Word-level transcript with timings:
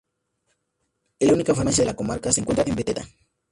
Y 1.19 1.27
la 1.27 1.33
única 1.33 1.53
farmacia 1.53 1.83
de 1.83 1.91
la 1.91 1.95
comarca 1.95 2.31
se 2.33 2.39
encuentra 2.41 2.65
en 2.67 2.75
Beteta. 2.75 3.07